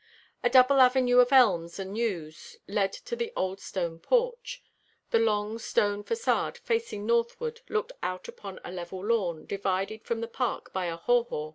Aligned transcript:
A 0.41 0.49
double 0.49 0.79
avenue 0.81 1.19
of 1.19 1.31
elms 1.31 1.77
and 1.77 1.95
yews 1.95 2.57
led 2.67 2.91
to 2.91 3.15
the 3.15 3.31
old 3.35 3.59
stone 3.59 3.99
porch. 3.99 4.63
The 5.11 5.19
long 5.19 5.59
stone 5.59 6.03
façade 6.03 6.57
facing 6.57 7.05
northward 7.05 7.61
looked 7.69 7.91
out 8.01 8.27
upon 8.27 8.59
a 8.65 8.71
level 8.71 9.05
lawn 9.05 9.45
divided 9.45 10.03
from 10.03 10.21
the 10.21 10.27
park 10.27 10.73
by 10.73 10.87
a 10.87 10.97
haw 10.97 11.25
haw. 11.25 11.49